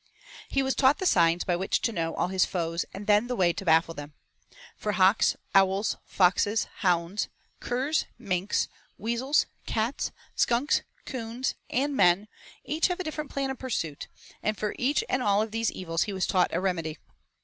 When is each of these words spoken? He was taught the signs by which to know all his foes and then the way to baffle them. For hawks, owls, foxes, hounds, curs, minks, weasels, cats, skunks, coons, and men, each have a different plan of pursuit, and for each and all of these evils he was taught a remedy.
He 0.49 0.63
was 0.63 0.73
taught 0.73 0.97
the 0.97 1.05
signs 1.05 1.43
by 1.43 1.55
which 1.55 1.79
to 1.81 1.91
know 1.91 2.15
all 2.15 2.29
his 2.29 2.43
foes 2.43 2.85
and 2.91 3.05
then 3.05 3.27
the 3.27 3.35
way 3.35 3.53
to 3.53 3.63
baffle 3.63 3.93
them. 3.93 4.15
For 4.75 4.93
hawks, 4.93 5.35
owls, 5.53 5.95
foxes, 6.07 6.63
hounds, 6.77 7.29
curs, 7.59 8.05
minks, 8.17 8.67
weasels, 8.97 9.45
cats, 9.67 10.11
skunks, 10.33 10.81
coons, 11.05 11.53
and 11.69 11.95
men, 11.95 12.27
each 12.63 12.87
have 12.87 12.99
a 12.99 13.03
different 13.03 13.29
plan 13.29 13.51
of 13.51 13.59
pursuit, 13.59 14.07
and 14.41 14.57
for 14.57 14.73
each 14.79 15.03
and 15.07 15.21
all 15.21 15.43
of 15.43 15.51
these 15.51 15.69
evils 15.71 16.01
he 16.01 16.13
was 16.13 16.25
taught 16.25 16.51
a 16.51 16.59
remedy. 16.59 16.97